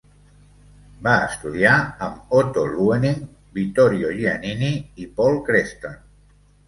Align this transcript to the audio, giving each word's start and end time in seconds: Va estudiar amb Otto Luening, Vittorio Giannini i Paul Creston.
Va 1.07 1.11
estudiar 1.25 1.73
amb 2.07 2.33
Otto 2.39 2.63
Luening, 2.71 3.21
Vittorio 3.59 4.11
Giannini 4.23 4.73
i 5.05 5.07
Paul 5.21 5.39
Creston. 5.51 6.01